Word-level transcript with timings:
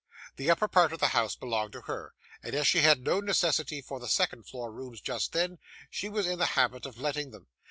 The 0.37 0.49
upper 0.49 0.67
part 0.67 0.91
of 0.93 0.99
the 0.99 1.09
house 1.09 1.35
belonged 1.35 1.73
to 1.73 1.81
her, 1.81 2.15
and 2.41 2.55
as 2.55 2.65
she 2.65 2.79
had 2.79 3.01
no 3.03 3.19
necessity 3.19 3.83
for 3.83 3.99
the 3.99 4.07
second 4.07 4.47
floor 4.47 4.71
rooms 4.71 4.99
just 4.99 5.31
then, 5.31 5.59
she 5.91 6.09
was 6.09 6.25
in 6.25 6.39
the 6.39 6.47
habit 6.57 6.87
of 6.87 6.97
letting 6.99 7.29
them. 7.29 7.45